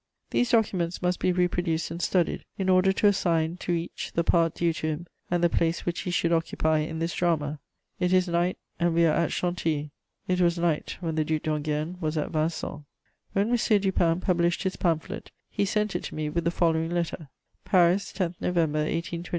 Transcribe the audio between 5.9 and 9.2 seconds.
he should occupy in this drama. It is night, and we are